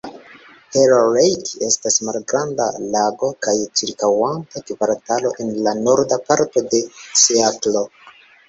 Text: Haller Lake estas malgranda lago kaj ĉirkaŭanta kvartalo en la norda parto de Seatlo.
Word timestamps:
Haller 0.75 1.03
Lake 1.15 1.51
estas 1.67 1.97
malgranda 2.07 2.67
lago 2.95 3.29
kaj 3.47 3.55
ĉirkaŭanta 3.81 4.65
kvartalo 4.71 5.35
en 5.45 5.55
la 5.69 5.75
norda 5.83 6.23
parto 6.31 6.65
de 6.73 6.81
Seatlo. 7.27 7.87